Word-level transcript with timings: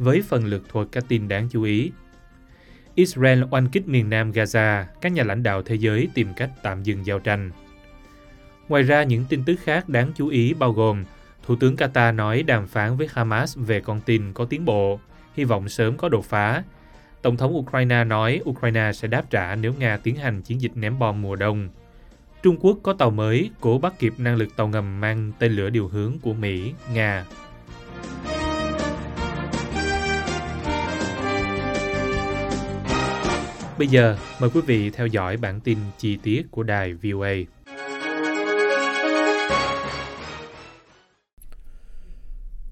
với 0.00 0.22
phần 0.22 0.44
lượt 0.44 0.62
thuật 0.68 0.88
các 0.92 1.04
tin 1.08 1.28
đáng 1.28 1.48
chú 1.50 1.62
ý. 1.62 1.92
Israel 2.94 3.42
oanh 3.50 3.68
kích 3.68 3.88
miền 3.88 4.10
nam 4.10 4.32
Gaza, 4.32 4.84
các 5.00 5.12
nhà 5.12 5.22
lãnh 5.22 5.42
đạo 5.42 5.62
thế 5.62 5.74
giới 5.74 6.08
tìm 6.14 6.28
cách 6.36 6.50
tạm 6.62 6.82
dừng 6.82 7.06
giao 7.06 7.18
tranh. 7.18 7.50
Ngoài 8.68 8.82
ra, 8.82 9.02
những 9.02 9.24
tin 9.28 9.44
tức 9.44 9.56
khác 9.64 9.88
đáng 9.88 10.12
chú 10.16 10.28
ý 10.28 10.54
bao 10.54 10.72
gồm 10.72 11.04
Thủ 11.46 11.56
tướng 11.56 11.76
Qatar 11.76 12.14
nói 12.14 12.42
đàm 12.42 12.66
phán 12.66 12.96
với 12.96 13.08
Hamas 13.12 13.56
về 13.58 13.80
con 13.80 14.00
tin 14.00 14.32
có 14.32 14.44
tiến 14.44 14.64
bộ, 14.64 15.00
hy 15.34 15.44
vọng 15.44 15.68
sớm 15.68 15.96
có 15.96 16.08
đột 16.08 16.24
phá. 16.24 16.62
Tổng 17.22 17.36
thống 17.36 17.56
Ukraine 17.56 18.04
nói 18.04 18.40
Ukraine 18.44 18.92
sẽ 18.92 19.08
đáp 19.08 19.30
trả 19.30 19.54
nếu 19.54 19.74
Nga 19.78 19.96
tiến 19.96 20.16
hành 20.16 20.42
chiến 20.42 20.60
dịch 20.60 20.72
ném 20.74 20.98
bom 20.98 21.22
mùa 21.22 21.36
đông. 21.36 21.68
Trung 22.42 22.56
Quốc 22.60 22.78
có 22.82 22.92
tàu 22.92 23.10
mới 23.10 23.50
cố 23.60 23.78
bắt 23.78 23.98
kịp 23.98 24.12
năng 24.18 24.36
lực 24.36 24.56
tàu 24.56 24.68
ngầm 24.68 25.00
mang 25.00 25.32
tên 25.38 25.52
lửa 25.52 25.70
điều 25.70 25.88
hướng 25.88 26.18
của 26.22 26.34
Mỹ, 26.34 26.74
Nga. 26.94 27.24
Bây 33.80 33.88
giờ, 33.88 34.16
mời 34.40 34.50
quý 34.54 34.60
vị 34.66 34.90
theo 34.90 35.06
dõi 35.06 35.36
bản 35.36 35.60
tin 35.60 35.78
chi 35.98 36.18
tiết 36.22 36.42
của 36.50 36.62
đài 36.62 36.94
VOA. 36.94 37.34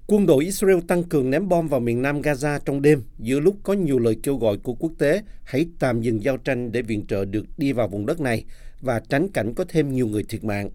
Quân 0.07 0.25
đội 0.25 0.45
Israel 0.45 0.79
tăng 0.87 1.03
cường 1.03 1.29
ném 1.29 1.49
bom 1.49 1.67
vào 1.67 1.79
miền 1.79 2.01
nam 2.01 2.21
Gaza 2.21 2.59
trong 2.65 2.81
đêm 2.81 3.03
giữa 3.19 3.39
lúc 3.39 3.55
có 3.63 3.73
nhiều 3.73 3.99
lời 3.99 4.17
kêu 4.23 4.37
gọi 4.37 4.57
của 4.57 4.73
quốc 4.73 4.91
tế 4.99 5.21
hãy 5.43 5.65
tạm 5.79 6.01
dừng 6.01 6.23
giao 6.23 6.37
tranh 6.37 6.71
để 6.71 6.81
viện 6.81 7.05
trợ 7.07 7.25
được 7.25 7.45
đi 7.57 7.71
vào 7.71 7.87
vùng 7.87 8.05
đất 8.05 8.21
này 8.21 8.45
và 8.81 9.01
tránh 9.09 9.27
cảnh 9.29 9.53
có 9.53 9.65
thêm 9.69 9.93
nhiều 9.93 10.07
người 10.07 10.23
thiệt 10.23 10.43
mạng. 10.43 10.69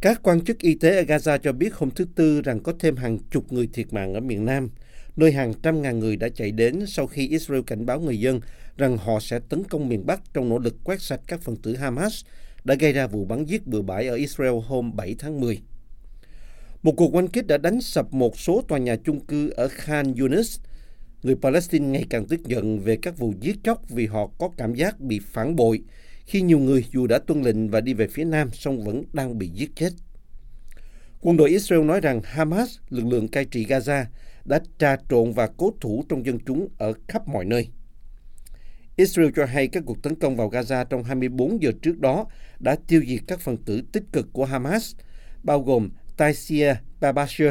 Các 0.00 0.20
quan 0.22 0.44
chức 0.44 0.58
y 0.58 0.74
tế 0.74 0.96
ở 0.96 1.02
Gaza 1.02 1.38
cho 1.38 1.52
biết 1.52 1.74
hôm 1.74 1.90
thứ 1.90 2.06
Tư 2.14 2.42
rằng 2.42 2.60
có 2.60 2.72
thêm 2.78 2.96
hàng 2.96 3.18
chục 3.30 3.52
người 3.52 3.68
thiệt 3.72 3.92
mạng 3.92 4.14
ở 4.14 4.20
miền 4.20 4.44
Nam, 4.44 4.70
nơi 5.16 5.32
hàng 5.32 5.54
trăm 5.62 5.82
ngàn 5.82 5.98
người 5.98 6.16
đã 6.16 6.28
chạy 6.28 6.50
đến 6.50 6.86
sau 6.86 7.06
khi 7.06 7.28
Israel 7.28 7.62
cảnh 7.66 7.86
báo 7.86 8.00
người 8.00 8.20
dân 8.20 8.40
rằng 8.76 8.98
họ 8.98 9.20
sẽ 9.20 9.38
tấn 9.48 9.64
công 9.64 9.88
miền 9.88 10.06
Bắc 10.06 10.20
trong 10.34 10.48
nỗ 10.48 10.58
lực 10.58 10.74
quét 10.84 11.00
sạch 11.00 11.20
các 11.26 11.40
phần 11.40 11.56
tử 11.56 11.76
Hamas 11.76 12.24
đã 12.64 12.74
gây 12.74 12.92
ra 12.92 13.06
vụ 13.06 13.24
bắn 13.24 13.44
giết 13.44 13.66
bừa 13.66 13.82
bãi 13.82 14.08
ở 14.08 14.14
Israel 14.14 14.54
hôm 14.66 14.96
7 14.96 15.16
tháng 15.18 15.40
10. 15.40 15.62
Một 16.82 16.92
cuộc 16.96 17.14
oanh 17.14 17.28
kích 17.28 17.46
đã 17.46 17.58
đánh 17.58 17.80
sập 17.80 18.12
một 18.12 18.38
số 18.38 18.62
tòa 18.68 18.78
nhà 18.78 18.96
chung 19.04 19.26
cư 19.26 19.50
ở 19.50 19.68
Khan 19.68 20.14
Yunis. 20.14 20.58
Người 21.22 21.34
Palestine 21.42 21.86
ngày 21.86 22.04
càng 22.10 22.26
tức 22.26 22.40
giận 22.46 22.78
về 22.78 22.96
các 23.02 23.18
vụ 23.18 23.34
giết 23.40 23.56
chóc 23.64 23.90
vì 23.90 24.06
họ 24.06 24.26
có 24.38 24.50
cảm 24.56 24.74
giác 24.74 25.00
bị 25.00 25.20
phản 25.32 25.56
bội 25.56 25.80
khi 26.26 26.42
nhiều 26.42 26.58
người 26.58 26.84
dù 26.92 27.06
đã 27.06 27.18
tuân 27.18 27.42
lệnh 27.42 27.68
và 27.68 27.80
đi 27.80 27.94
về 27.94 28.06
phía 28.06 28.24
nam 28.24 28.50
song 28.52 28.84
vẫn 28.84 29.04
đang 29.12 29.38
bị 29.38 29.48
giết 29.48 29.70
chết. 29.76 29.90
Quân 31.20 31.36
đội 31.36 31.50
Israel 31.50 31.84
nói 31.84 32.00
rằng 32.00 32.20
Hamas, 32.24 32.78
lực 32.90 33.06
lượng 33.06 33.28
cai 33.28 33.44
trị 33.44 33.66
Gaza, 33.66 34.04
đã 34.44 34.60
trà 34.78 34.96
trộn 35.10 35.32
và 35.32 35.48
cố 35.56 35.72
thủ 35.80 36.04
trong 36.08 36.26
dân 36.26 36.38
chúng 36.46 36.68
ở 36.78 36.92
khắp 37.08 37.28
mọi 37.28 37.44
nơi. 37.44 37.68
Israel 38.96 39.30
cho 39.36 39.44
hay 39.44 39.68
các 39.68 39.82
cuộc 39.86 40.02
tấn 40.02 40.14
công 40.14 40.36
vào 40.36 40.50
Gaza 40.50 40.84
trong 40.84 41.04
24 41.04 41.62
giờ 41.62 41.72
trước 41.82 41.98
đó 41.98 42.26
đã 42.58 42.76
tiêu 42.88 43.02
diệt 43.08 43.20
các 43.26 43.40
phần 43.40 43.56
tử 43.56 43.82
tích 43.92 44.04
cực 44.12 44.32
của 44.32 44.44
Hamas, 44.44 44.94
bao 45.42 45.60
gồm 45.62 45.90
Taisia 46.16 46.74
Babashir, 47.00 47.50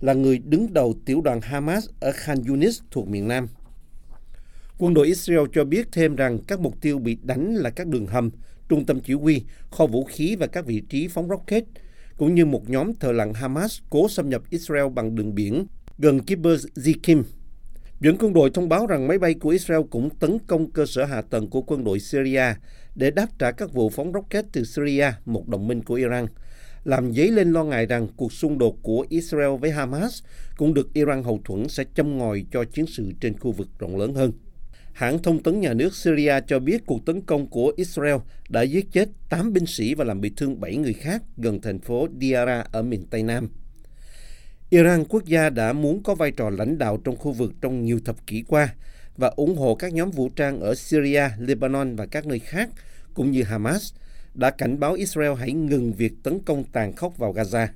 là 0.00 0.12
người 0.12 0.38
đứng 0.38 0.72
đầu 0.72 0.94
tiểu 1.04 1.20
đoàn 1.20 1.40
Hamas 1.40 1.88
ở 2.00 2.12
Khan 2.12 2.44
Yunis 2.48 2.80
thuộc 2.90 3.08
miền 3.08 3.28
Nam. 3.28 3.48
Quân 4.78 4.94
đội 4.94 5.06
Israel 5.06 5.44
cho 5.52 5.64
biết 5.64 5.88
thêm 5.92 6.16
rằng 6.16 6.38
các 6.46 6.60
mục 6.60 6.80
tiêu 6.80 6.98
bị 6.98 7.18
đánh 7.22 7.54
là 7.54 7.70
các 7.70 7.86
đường 7.86 8.06
hầm, 8.06 8.30
trung 8.68 8.84
tâm 8.84 9.00
chỉ 9.00 9.14
huy, 9.14 9.42
kho 9.70 9.86
vũ 9.86 10.04
khí 10.04 10.36
và 10.36 10.46
các 10.46 10.66
vị 10.66 10.82
trí 10.88 11.08
phóng 11.08 11.28
rocket, 11.28 11.64
cũng 12.16 12.34
như 12.34 12.44
một 12.44 12.70
nhóm 12.70 12.94
thợ 12.94 13.12
lặn 13.12 13.34
Hamas 13.34 13.78
cố 13.90 14.08
xâm 14.08 14.28
nhập 14.28 14.42
Israel 14.50 14.88
bằng 14.94 15.14
đường 15.14 15.34
biển 15.34 15.66
gần 15.98 16.18
Kibbutz 16.18 16.66
Zikim. 16.74 17.22
Viện 18.00 18.16
quân 18.18 18.32
đội 18.32 18.50
thông 18.50 18.68
báo 18.68 18.86
rằng 18.86 19.08
máy 19.08 19.18
bay 19.18 19.34
của 19.34 19.48
Israel 19.48 19.82
cũng 19.90 20.10
tấn 20.10 20.38
công 20.46 20.70
cơ 20.70 20.86
sở 20.86 21.04
hạ 21.04 21.22
tầng 21.22 21.50
của 21.50 21.62
quân 21.62 21.84
đội 21.84 22.00
Syria 22.00 22.44
để 22.94 23.10
đáp 23.10 23.26
trả 23.38 23.50
các 23.50 23.72
vụ 23.72 23.90
phóng 23.90 24.12
rocket 24.12 24.44
từ 24.52 24.64
Syria, 24.64 25.10
một 25.24 25.48
đồng 25.48 25.68
minh 25.68 25.82
của 25.82 25.94
Iran, 25.94 26.26
làm 26.84 27.12
dấy 27.12 27.30
lên 27.30 27.52
lo 27.52 27.64
ngại 27.64 27.86
rằng 27.86 28.08
cuộc 28.16 28.32
xung 28.32 28.58
đột 28.58 28.82
của 28.82 29.06
Israel 29.08 29.56
với 29.60 29.70
Hamas 29.70 30.22
cũng 30.56 30.74
được 30.74 30.92
Iran 30.94 31.22
hậu 31.22 31.40
thuẫn 31.44 31.68
sẽ 31.68 31.84
châm 31.94 32.18
ngòi 32.18 32.44
cho 32.52 32.64
chiến 32.64 32.86
sự 32.86 33.12
trên 33.20 33.38
khu 33.38 33.52
vực 33.52 33.68
rộng 33.78 33.96
lớn 33.96 34.14
hơn. 34.14 34.32
Hãng 34.92 35.22
thông 35.22 35.42
tấn 35.42 35.60
nhà 35.60 35.74
nước 35.74 35.94
Syria 35.94 36.34
cho 36.46 36.58
biết 36.58 36.86
cuộc 36.86 37.06
tấn 37.06 37.20
công 37.20 37.46
của 37.46 37.72
Israel 37.76 38.16
đã 38.48 38.62
giết 38.62 38.92
chết 38.92 39.08
8 39.28 39.52
binh 39.52 39.66
sĩ 39.66 39.94
và 39.94 40.04
làm 40.04 40.20
bị 40.20 40.32
thương 40.36 40.60
7 40.60 40.76
người 40.76 40.92
khác 40.92 41.22
gần 41.36 41.60
thành 41.60 41.78
phố 41.78 42.08
Diara 42.20 42.64
ở 42.72 42.82
miền 42.82 43.06
Tây 43.10 43.22
Nam. 43.22 43.48
Iran 44.70 45.04
quốc 45.04 45.24
gia 45.24 45.50
đã 45.50 45.72
muốn 45.72 46.02
có 46.02 46.14
vai 46.14 46.30
trò 46.30 46.50
lãnh 46.50 46.78
đạo 46.78 46.98
trong 47.04 47.16
khu 47.16 47.32
vực 47.32 47.52
trong 47.60 47.84
nhiều 47.84 48.00
thập 48.04 48.26
kỷ 48.26 48.44
qua 48.48 48.74
và 49.16 49.28
ủng 49.36 49.56
hộ 49.56 49.74
các 49.74 49.92
nhóm 49.92 50.10
vũ 50.10 50.28
trang 50.28 50.60
ở 50.60 50.74
Syria, 50.74 51.28
Lebanon 51.38 51.96
và 51.96 52.06
các 52.06 52.26
nơi 52.26 52.38
khác, 52.38 52.70
cũng 53.14 53.30
như 53.30 53.42
Hamas, 53.42 53.94
đã 54.34 54.50
cảnh 54.50 54.80
báo 54.80 54.92
Israel 54.92 55.32
hãy 55.34 55.52
ngừng 55.52 55.92
việc 55.92 56.12
tấn 56.22 56.38
công 56.44 56.64
tàn 56.64 56.92
khốc 56.92 57.18
vào 57.18 57.32
Gaza. 57.32 57.66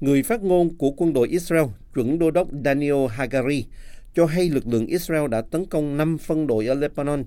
Người 0.00 0.22
phát 0.22 0.42
ngôn 0.42 0.76
của 0.76 0.90
quân 0.90 1.12
đội 1.12 1.28
Israel, 1.28 1.64
chuẩn 1.94 2.18
đô 2.18 2.30
đốc 2.30 2.48
Daniel 2.64 3.06
Hagari, 3.10 3.66
cho 4.14 4.26
hay 4.26 4.48
lực 4.48 4.66
lượng 4.66 4.86
Israel 4.86 5.28
đã 5.30 5.42
tấn 5.50 5.66
công 5.66 5.96
5 5.96 6.18
phân 6.18 6.46
đội 6.46 6.66
ở 6.66 6.74
Lebanon 6.74 7.24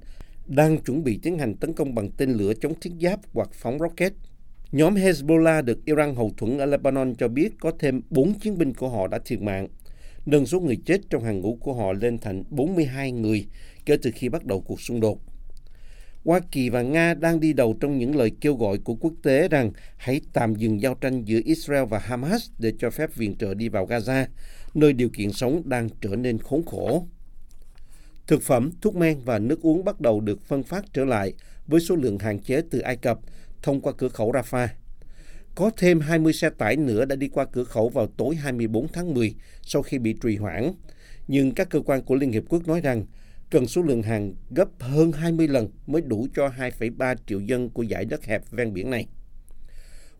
đang 0.47 0.77
chuẩn 0.77 1.03
bị 1.03 1.19
tiến 1.23 1.39
hành 1.39 1.55
tấn 1.55 1.73
công 1.73 1.95
bằng 1.95 2.09
tên 2.17 2.31
lửa 2.31 2.53
chống 2.61 2.73
thiết 2.81 2.91
giáp 3.01 3.19
hoặc 3.33 3.49
phóng 3.53 3.79
rocket. 3.79 4.13
Nhóm 4.71 4.95
Hezbollah 4.95 5.65
được 5.65 5.85
Iran 5.85 6.15
hậu 6.15 6.31
thuẫn 6.37 6.57
ở 6.57 6.65
Lebanon 6.65 7.15
cho 7.15 7.27
biết 7.27 7.49
có 7.59 7.71
thêm 7.79 8.01
4 8.09 8.33
chiến 8.39 8.57
binh 8.57 8.73
của 8.73 8.89
họ 8.89 9.07
đã 9.07 9.19
thiệt 9.25 9.41
mạng, 9.41 9.67
nâng 10.25 10.45
số 10.45 10.59
người 10.59 10.77
chết 10.85 11.01
trong 11.09 11.23
hàng 11.23 11.39
ngũ 11.39 11.55
của 11.55 11.73
họ 11.73 11.93
lên 11.93 12.17
thành 12.17 12.43
42 12.49 13.11
người 13.11 13.45
kể 13.85 13.97
từ 14.01 14.11
khi 14.15 14.29
bắt 14.29 14.45
đầu 14.45 14.61
cuộc 14.61 14.81
xung 14.81 14.99
đột. 14.99 15.19
Hoa 16.25 16.39
Kỳ 16.51 16.69
và 16.69 16.81
Nga 16.81 17.13
đang 17.13 17.39
đi 17.39 17.53
đầu 17.53 17.75
trong 17.79 17.97
những 17.97 18.15
lời 18.15 18.31
kêu 18.41 18.55
gọi 18.55 18.77
của 18.77 18.95
quốc 18.95 19.13
tế 19.23 19.47
rằng 19.47 19.71
hãy 19.97 20.21
tạm 20.33 20.55
dừng 20.55 20.81
giao 20.81 20.95
tranh 20.95 21.23
giữa 21.25 21.39
Israel 21.45 21.85
và 21.85 21.99
Hamas 21.99 22.49
để 22.59 22.73
cho 22.79 22.89
phép 22.89 23.15
viện 23.15 23.35
trợ 23.37 23.53
đi 23.53 23.69
vào 23.69 23.87
Gaza, 23.87 24.25
nơi 24.73 24.93
điều 24.93 25.09
kiện 25.09 25.31
sống 25.31 25.61
đang 25.65 25.89
trở 26.01 26.15
nên 26.15 26.37
khốn 26.37 26.65
khổ. 26.65 27.07
Thực 28.27 28.41
phẩm, 28.41 28.71
thuốc 28.81 28.95
men 28.95 29.19
và 29.25 29.39
nước 29.39 29.61
uống 29.61 29.85
bắt 29.85 30.01
đầu 30.01 30.21
được 30.21 30.41
phân 30.41 30.63
phát 30.63 30.85
trở 30.93 31.05
lại 31.05 31.33
với 31.67 31.81
số 31.81 31.95
lượng 31.95 32.19
hạn 32.19 32.39
chế 32.39 32.61
từ 32.71 32.79
Ai 32.79 32.97
Cập 32.97 33.19
thông 33.61 33.81
qua 33.81 33.93
cửa 33.97 34.09
khẩu 34.09 34.31
Rafah. 34.31 34.67
Có 35.55 35.71
thêm 35.77 35.99
20 35.99 36.33
xe 36.33 36.49
tải 36.49 36.75
nữa 36.75 37.05
đã 37.05 37.15
đi 37.15 37.27
qua 37.27 37.45
cửa 37.45 37.63
khẩu 37.63 37.89
vào 37.89 38.07
tối 38.07 38.35
24 38.35 38.87
tháng 38.87 39.13
10 39.13 39.35
sau 39.61 39.81
khi 39.81 39.99
bị 39.99 40.15
trì 40.21 40.35
hoãn. 40.35 40.71
Nhưng 41.27 41.51
các 41.51 41.69
cơ 41.69 41.79
quan 41.85 42.01
của 42.01 42.15
Liên 42.15 42.31
Hiệp 42.31 42.43
Quốc 42.49 42.67
nói 42.67 42.81
rằng 42.81 43.05
cần 43.49 43.67
số 43.67 43.81
lượng 43.81 44.01
hàng 44.01 44.33
gấp 44.49 44.69
hơn 44.79 45.11
20 45.11 45.47
lần 45.47 45.67
mới 45.87 46.01
đủ 46.01 46.27
cho 46.35 46.47
2,3 46.47 47.15
triệu 47.27 47.39
dân 47.39 47.69
của 47.69 47.83
giải 47.83 48.05
đất 48.05 48.25
hẹp 48.25 48.51
ven 48.51 48.73
biển 48.73 48.89
này. 48.89 49.07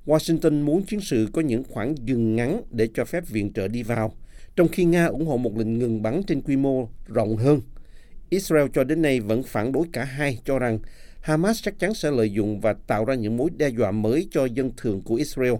Washington 0.06 0.64
muốn 0.64 0.84
chiến 0.84 1.00
sự 1.02 1.28
có 1.34 1.42
những 1.42 1.64
khoảng 1.64 1.96
dừng 1.98 2.36
ngắn 2.36 2.62
để 2.72 2.90
cho 2.94 3.06
phép 3.06 3.28
viện 3.28 3.54
trợ 3.54 3.68
đi 3.68 3.84
vào, 3.84 4.14
trong 4.56 4.68
khi 4.68 4.86
Nga 4.86 5.06
ủng 5.06 5.26
hộ 5.26 5.38
một 5.38 5.58
lệnh 5.58 5.80
ngừng 5.80 6.02
bắn 6.02 6.24
trên 6.28 6.42
quy 6.42 6.56
mô 6.56 6.90
rộng 7.06 7.38
hơn. 7.38 7.62
Israel 8.30 8.68
cho 8.74 8.84
đến 8.84 9.02
nay 9.02 9.20
vẫn 9.20 9.44
phản 9.44 9.72
đối 9.72 9.88
cả 9.94 10.04
hai 10.04 10.40
cho 10.46 10.60
rằng 10.60 10.80
Hamas 11.28 11.64
chắc 11.64 11.80
chắn 11.80 11.94
sẽ 11.94 12.12
lợi 12.12 12.32
dụng 12.32 12.60
và 12.60 12.76
tạo 12.88 13.06
ra 13.06 13.16
những 13.16 13.38
mối 13.38 13.50
đe 13.58 13.70
dọa 13.70 13.92
mới 13.92 14.28
cho 14.32 14.46
dân 14.46 14.72
thường 14.78 15.02
của 15.02 15.16
Israel. 15.16 15.54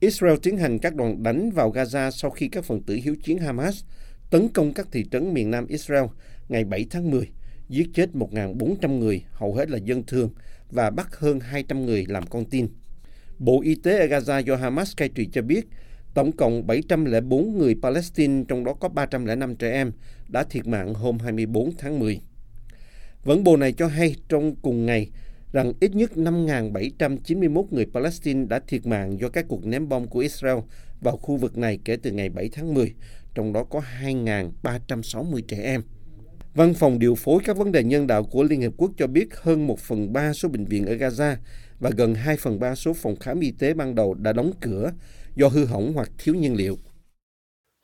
Israel 0.00 0.36
tiến 0.42 0.56
hành 0.56 0.78
các 0.78 0.94
đòn 0.94 1.22
đánh 1.22 1.50
vào 1.50 1.72
Gaza 1.72 2.10
sau 2.10 2.30
khi 2.30 2.48
các 2.48 2.64
phần 2.64 2.82
tử 2.82 2.98
hiếu 3.02 3.16
chiến 3.24 3.38
Hamas 3.38 3.84
tấn 4.30 4.48
công 4.48 4.74
các 4.74 4.88
thị 4.92 5.04
trấn 5.10 5.34
miền 5.34 5.50
nam 5.50 5.66
Israel 5.66 6.04
ngày 6.48 6.64
7 6.64 6.86
tháng 6.90 7.10
10, 7.10 7.28
giết 7.68 7.88
chết 7.94 8.10
1.400 8.14 8.98
người, 8.98 9.24
hầu 9.32 9.54
hết 9.54 9.70
là 9.70 9.78
dân 9.78 10.02
thường, 10.06 10.30
và 10.70 10.90
bắt 10.90 11.16
hơn 11.16 11.40
200 11.40 11.86
người 11.86 12.06
làm 12.08 12.26
con 12.26 12.44
tin. 12.44 12.68
Bộ 13.38 13.62
Y 13.62 13.74
tế 13.74 13.98
ở 13.98 14.06
Gaza 14.06 14.40
do 14.40 14.56
Hamas 14.56 14.96
cai 14.96 15.08
trị 15.08 15.28
cho 15.32 15.42
biết, 15.42 15.66
tổng 16.14 16.32
cộng 16.32 16.66
704 16.66 17.58
người 17.58 17.76
Palestine, 17.82 18.44
trong 18.48 18.64
đó 18.64 18.74
có 18.74 18.88
305 18.88 19.56
trẻ 19.56 19.72
em, 19.72 19.92
đã 20.28 20.44
thiệt 20.44 20.66
mạng 20.66 20.94
hôm 20.94 21.18
24 21.18 21.72
tháng 21.78 21.98
10. 21.98 22.20
Vẫn 23.26 23.44
bộ 23.44 23.56
này 23.56 23.72
cho 23.72 23.86
hay 23.86 24.14
trong 24.28 24.56
cùng 24.56 24.86
ngày 24.86 25.10
rằng 25.52 25.72
ít 25.80 25.94
nhất 25.94 26.10
5.791 26.14 27.64
người 27.70 27.86
Palestine 27.94 28.46
đã 28.48 28.60
thiệt 28.68 28.86
mạng 28.86 29.20
do 29.20 29.28
các 29.28 29.44
cuộc 29.48 29.66
ném 29.66 29.88
bom 29.88 30.06
của 30.06 30.18
Israel 30.18 30.58
vào 31.00 31.16
khu 31.16 31.36
vực 31.36 31.58
này 31.58 31.78
kể 31.84 31.96
từ 32.02 32.10
ngày 32.10 32.28
7 32.28 32.48
tháng 32.52 32.74
10, 32.74 32.94
trong 33.34 33.52
đó 33.52 33.64
có 33.64 33.82
2.360 34.02 35.40
trẻ 35.48 35.62
em. 35.62 35.82
Văn 36.54 36.74
phòng 36.74 36.98
điều 36.98 37.14
phối 37.14 37.40
các 37.44 37.56
vấn 37.56 37.72
đề 37.72 37.84
nhân 37.84 38.06
đạo 38.06 38.24
của 38.24 38.42
Liên 38.42 38.60
Hiệp 38.60 38.72
Quốc 38.76 38.90
cho 38.96 39.06
biết 39.06 39.28
hơn 39.32 39.66
1 39.66 39.78
phần 39.78 40.12
3 40.12 40.32
số 40.32 40.48
bệnh 40.48 40.64
viện 40.64 40.86
ở 40.86 40.94
Gaza 40.94 41.36
và 41.80 41.90
gần 41.96 42.14
2 42.14 42.36
phần 42.36 42.60
3 42.60 42.74
số 42.74 42.92
phòng 42.92 43.16
khám 43.16 43.40
y 43.40 43.50
tế 43.50 43.74
ban 43.74 43.94
đầu 43.94 44.14
đã 44.14 44.32
đóng 44.32 44.52
cửa 44.60 44.92
do 45.36 45.48
hư 45.48 45.64
hỏng 45.64 45.92
hoặc 45.94 46.10
thiếu 46.18 46.34
nhiên 46.34 46.54
liệu. 46.54 46.78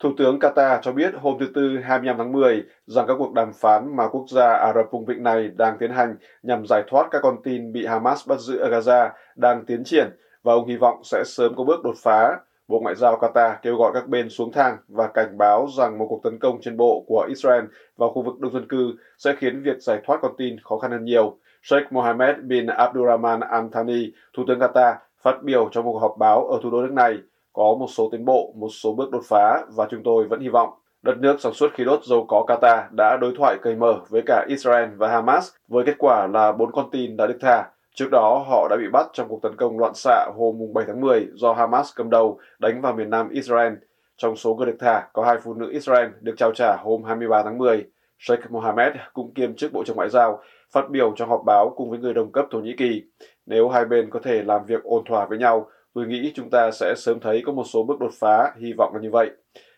Thủ 0.03 0.13
tướng 0.17 0.39
Qatar 0.39 0.79
cho 0.81 0.91
biết 0.91 1.13
hôm 1.15 1.37
thứ 1.39 1.45
Tư 1.55 1.77
25 1.83 2.17
tháng 2.17 2.31
10 2.31 2.63
rằng 2.85 3.05
các 3.07 3.15
cuộc 3.17 3.33
đàm 3.33 3.53
phán 3.53 3.95
mà 3.95 4.07
quốc 4.07 4.25
gia 4.29 4.53
Ả 4.53 4.73
Rập 4.73 4.91
Vùng 4.91 5.05
Vịnh 5.05 5.23
này 5.23 5.47
đang 5.55 5.77
tiến 5.79 5.91
hành 5.91 6.15
nhằm 6.43 6.65
giải 6.65 6.83
thoát 6.87 7.07
các 7.11 7.19
con 7.21 7.37
tin 7.43 7.73
bị 7.73 7.85
Hamas 7.85 8.27
bắt 8.27 8.39
giữ 8.39 8.57
ở 8.57 8.69
Gaza 8.69 9.09
đang 9.35 9.65
tiến 9.65 9.83
triển 9.83 10.07
và 10.43 10.53
ông 10.53 10.67
hy 10.67 10.75
vọng 10.75 11.03
sẽ 11.03 11.23
sớm 11.25 11.55
có 11.55 11.63
bước 11.63 11.83
đột 11.83 11.95
phá. 12.03 12.39
Bộ 12.67 12.79
Ngoại 12.79 12.95
giao 12.95 13.19
Qatar 13.19 13.55
kêu 13.61 13.77
gọi 13.77 13.91
các 13.93 14.07
bên 14.07 14.29
xuống 14.29 14.51
thang 14.51 14.77
và 14.87 15.07
cảnh 15.07 15.37
báo 15.37 15.67
rằng 15.77 15.97
một 15.97 16.05
cuộc 16.09 16.23
tấn 16.23 16.39
công 16.39 16.61
trên 16.61 16.77
bộ 16.77 17.03
của 17.07 17.25
Israel 17.29 17.63
vào 17.97 18.09
khu 18.09 18.21
vực 18.21 18.39
đông 18.39 18.53
dân 18.53 18.67
cư 18.67 18.93
sẽ 19.17 19.35
khiến 19.37 19.63
việc 19.63 19.77
giải 19.81 20.01
thoát 20.05 20.19
con 20.21 20.31
tin 20.37 20.55
khó 20.63 20.77
khăn 20.77 20.91
hơn 20.91 21.05
nhiều. 21.05 21.37
Sheikh 21.61 21.91
Mohammed 21.91 22.35
bin 22.43 22.65
Abdulrahman 22.65 23.39
Al 23.39 23.65
Thani, 23.71 24.11
Thủ 24.37 24.43
tướng 24.47 24.59
Qatar, 24.59 24.95
phát 25.21 25.43
biểu 25.43 25.69
trong 25.71 25.85
một 25.85 25.99
họp 25.99 26.15
báo 26.19 26.47
ở 26.47 26.59
thủ 26.63 26.69
đô 26.69 26.81
nước 26.81 26.91
này 26.91 27.17
có 27.53 27.75
một 27.79 27.87
số 27.89 28.09
tiến 28.11 28.25
bộ, 28.25 28.53
một 28.55 28.69
số 28.69 28.93
bước 28.93 29.11
đột 29.11 29.23
phá 29.27 29.65
và 29.75 29.87
chúng 29.91 30.03
tôi 30.03 30.27
vẫn 30.27 30.39
hy 30.39 30.49
vọng. 30.49 30.69
Đất 31.01 31.17
nước 31.17 31.41
sản 31.41 31.53
xuất 31.53 31.73
khí 31.73 31.83
đốt 31.83 32.03
dầu 32.03 32.25
có 32.25 32.45
Qatar 32.47 32.83
đã 32.91 33.17
đối 33.17 33.33
thoại 33.37 33.57
cởi 33.61 33.75
mở 33.75 33.99
với 34.09 34.21
cả 34.25 34.45
Israel 34.47 34.89
và 34.97 35.07
Hamas 35.07 35.49
với 35.67 35.85
kết 35.85 35.95
quả 35.97 36.27
là 36.27 36.51
bốn 36.51 36.71
con 36.71 36.89
tin 36.91 37.17
đã 37.17 37.27
được 37.27 37.37
thả. 37.41 37.63
Trước 37.95 38.07
đó, 38.11 38.45
họ 38.47 38.67
đã 38.69 38.75
bị 38.77 38.87
bắt 38.93 39.07
trong 39.13 39.27
cuộc 39.27 39.41
tấn 39.41 39.55
công 39.55 39.79
loạn 39.79 39.93
xạ 39.93 40.27
hôm 40.35 40.73
7 40.73 40.85
tháng 40.87 41.01
10 41.01 41.27
do 41.33 41.53
Hamas 41.53 41.91
cầm 41.95 42.09
đầu 42.09 42.39
đánh 42.59 42.81
vào 42.81 42.93
miền 42.93 43.09
nam 43.09 43.29
Israel. 43.29 43.73
Trong 44.17 44.35
số 44.35 44.55
người 44.55 44.65
được 44.67 44.77
thả, 44.79 45.07
có 45.13 45.23
hai 45.25 45.37
phụ 45.43 45.53
nữ 45.53 45.69
Israel 45.71 46.07
được 46.21 46.33
trao 46.37 46.51
trả 46.51 46.75
hôm 46.75 47.03
23 47.03 47.43
tháng 47.43 47.57
10. 47.57 47.85
Sheikh 48.19 48.51
Mohammed 48.51 48.93
cũng 49.13 49.33
kiêm 49.33 49.55
chức 49.55 49.73
Bộ 49.73 49.83
trưởng 49.83 49.95
Ngoại 49.95 50.09
giao, 50.09 50.39
phát 50.71 50.89
biểu 50.89 51.13
trong 51.15 51.29
họp 51.29 51.41
báo 51.45 51.73
cùng 51.75 51.89
với 51.89 51.99
người 51.99 52.13
đồng 52.13 52.31
cấp 52.31 52.45
Thổ 52.51 52.59
Nhĩ 52.59 52.75
Kỳ. 52.77 53.03
Nếu 53.45 53.69
hai 53.69 53.85
bên 53.85 54.09
có 54.09 54.19
thể 54.23 54.43
làm 54.43 54.65
việc 54.65 54.83
ổn 54.83 55.03
thỏa 55.05 55.25
với 55.25 55.37
nhau, 55.37 55.67
Tôi 55.93 56.05
nghĩ 56.07 56.31
chúng 56.35 56.49
ta 56.49 56.71
sẽ 56.71 56.93
sớm 56.97 57.19
thấy 57.19 57.43
có 57.45 57.51
một 57.51 57.63
số 57.63 57.83
bước 57.83 57.99
đột 57.99 58.11
phá, 58.19 58.53
hy 58.57 58.73
vọng 58.73 58.93
là 58.93 59.01
như 59.01 59.09
vậy. 59.11 59.31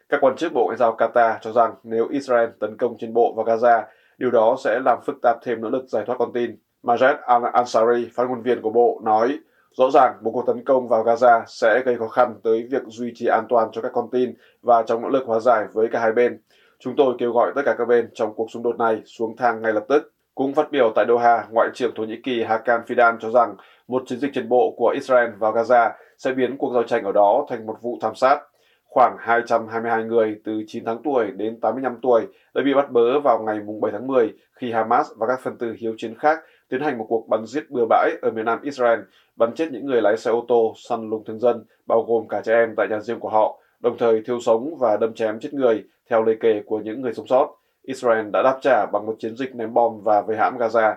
Các 0.10 0.22
quan 0.22 0.36
chức 0.36 0.54
Bộ 0.54 0.66
Ngoại 0.66 0.78
giao 0.78 0.96
Qatar 0.98 1.38
cho 1.42 1.52
rằng 1.52 1.74
nếu 1.84 2.08
Israel 2.10 2.50
tấn 2.60 2.78
công 2.78 2.98
trên 3.00 3.14
bộ 3.14 3.34
vào 3.38 3.46
Gaza, 3.46 3.84
điều 4.18 4.32
đó 4.32 4.56
sẽ 4.64 4.80
làm 4.86 5.00
phức 5.06 5.16
tạp 5.22 5.38
thêm 5.44 5.62
nỗ 5.62 5.70
lực 5.70 5.86
giải 5.88 6.04
thoát 6.08 6.16
con 6.20 6.34
tin. 6.34 6.58
Majed 6.84 7.18
Al-Ansari, 7.22 8.08
phát 8.14 8.30
ngôn 8.30 8.42
viên 8.42 8.62
của 8.62 8.70
Bộ, 8.72 9.02
nói 9.04 9.40
Rõ 9.78 9.90
ràng, 9.90 10.18
một 10.22 10.32
cuộc 10.34 10.46
tấn 10.48 10.64
công 10.64 10.88
vào 10.88 11.04
Gaza 11.04 11.44
sẽ 11.48 11.82
gây 11.86 11.98
khó 11.98 12.08
khăn 12.08 12.36
tới 12.44 12.68
việc 12.72 12.82
duy 12.88 13.12
trì 13.16 13.28
an 13.28 13.46
toàn 13.50 13.70
cho 13.72 13.82
các 13.82 13.92
con 13.94 14.10
tin 14.12 14.34
và 14.62 14.84
trong 14.84 15.02
nỗ 15.02 15.10
lực 15.10 15.24
hòa 15.26 15.40
giải 15.40 15.66
với 15.74 15.88
cả 15.92 16.00
hai 16.00 16.12
bên. 16.12 16.42
Chúng 16.80 16.94
tôi 16.98 17.16
kêu 17.18 17.32
gọi 17.32 17.52
tất 17.56 17.62
cả 17.66 17.76
các 17.78 17.86
bên 17.86 18.10
trong 18.14 18.34
cuộc 18.36 18.52
xung 18.52 18.64
đột 18.64 18.80
này 18.80 19.02
xuống 19.06 19.36
thang 19.38 19.62
ngay 19.62 19.74
lập 19.74 19.86
tức. 19.90 20.15
Cũng 20.36 20.54
phát 20.54 20.72
biểu 20.72 20.92
tại 20.96 21.06
Doha, 21.08 21.48
Ngoại 21.52 21.70
trưởng 21.74 21.92
Thổ 21.96 22.04
Nhĩ 22.04 22.16
Kỳ 22.24 22.44
Hakan 22.44 22.82
Fidan 22.88 23.18
cho 23.20 23.30
rằng 23.30 23.56
một 23.88 24.04
chiến 24.06 24.20
dịch 24.20 24.32
trên 24.34 24.50
bộ 24.50 24.74
của 24.78 24.92
Israel 24.94 25.30
vào 25.40 25.54
Gaza 25.54 25.92
sẽ 26.18 26.32
biến 26.32 26.58
cuộc 26.58 26.74
giao 26.74 26.84
tranh 26.84 27.04
ở 27.04 27.12
đó 27.12 27.46
thành 27.50 27.66
một 27.66 27.76
vụ 27.82 27.98
thảm 28.02 28.16
sát. 28.16 28.42
Khoảng 28.86 29.16
222 29.20 30.04
người 30.04 30.36
từ 30.44 30.64
9 30.68 30.86
tháng 30.86 31.02
tuổi 31.04 31.32
đến 31.32 31.60
85 31.60 31.98
tuổi 32.02 32.28
đã 32.54 32.62
bị 32.66 32.74
bắt 32.74 32.92
bớ 32.92 33.20
vào 33.20 33.44
ngày 33.44 33.60
7 33.82 33.92
tháng 33.92 34.08
10 34.08 34.34
khi 34.54 34.72
Hamas 34.72 35.08
và 35.18 35.28
các 35.28 35.40
phần 35.44 35.58
tử 35.58 35.76
hiếu 35.80 35.94
chiến 35.98 36.16
khác 36.20 36.40
tiến 36.70 36.82
hành 36.82 36.98
một 36.98 37.06
cuộc 37.10 37.28
bắn 37.30 37.46
giết 37.46 37.70
bừa 37.70 37.86
bãi 37.90 38.12
ở 38.22 38.32
miền 38.32 38.46
nam 38.46 38.60
Israel, 38.62 39.00
bắn 39.36 39.54
chết 39.54 39.72
những 39.72 39.86
người 39.86 40.02
lái 40.02 40.18
xe 40.18 40.32
ô 40.32 40.46
tô, 40.48 40.74
săn 40.90 41.10
lùng 41.10 41.24
thương 41.26 41.40
dân, 41.40 41.64
bao 41.88 42.04
gồm 42.08 42.28
cả 42.28 42.42
trẻ 42.42 42.54
em 42.54 42.74
tại 42.78 42.88
nhà 42.90 43.00
riêng 43.00 43.20
của 43.20 43.30
họ, 43.30 43.60
đồng 43.80 43.98
thời 43.98 44.22
thiêu 44.26 44.40
sống 44.40 44.76
và 44.80 44.98
đâm 44.98 45.14
chém 45.14 45.40
chết 45.40 45.54
người, 45.54 45.84
theo 46.10 46.24
lời 46.24 46.38
kể 46.40 46.62
của 46.66 46.80
những 46.80 47.02
người 47.02 47.14
sống 47.14 47.28
sót. 47.28 47.56
Israel 47.86 48.30
đã 48.30 48.42
đáp 48.44 48.60
trả 48.62 48.86
bằng 48.86 49.06
một 49.06 49.16
chiến 49.20 49.36
dịch 49.36 49.56
ném 49.56 49.74
bom 49.74 50.02
và 50.04 50.22
vây 50.22 50.38
hãm 50.38 50.58
Gaza. 50.58 50.96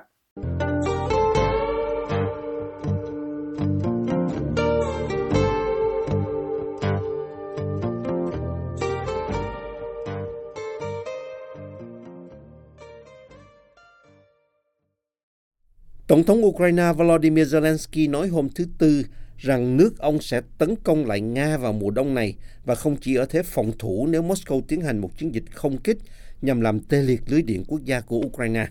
Tổng 16.07 16.25
thống 16.25 16.45
Ukraine 16.45 16.93
Volodymyr 16.93 17.55
Zelensky 17.57 18.11
nói 18.11 18.29
hôm 18.29 18.49
thứ 18.55 18.65
Tư 18.79 19.05
rằng 19.39 19.77
nước 19.77 19.99
ông 19.99 20.21
sẽ 20.21 20.41
tấn 20.59 20.77
công 20.77 21.07
lại 21.07 21.21
Nga 21.21 21.57
vào 21.57 21.73
mùa 21.73 21.91
đông 21.91 22.15
này 22.15 22.35
và 22.65 22.75
không 22.75 22.97
chỉ 23.01 23.15
ở 23.15 23.27
thế 23.27 23.43
phòng 23.43 23.73
thủ 23.79 24.07
nếu 24.11 24.23
Moscow 24.23 24.61
tiến 24.69 24.81
hành 24.81 24.99
một 24.99 25.19
chiến 25.19 25.35
dịch 25.35 25.45
không 25.53 25.79
kích 25.79 25.99
nhằm 26.43 26.61
làm 26.61 26.81
tê 26.81 27.03
liệt 27.03 27.21
lưới 27.27 27.43
điện 27.43 27.65
quốc 27.69 27.85
gia 27.85 28.01
của 28.01 28.17
Ukraine. 28.17 28.69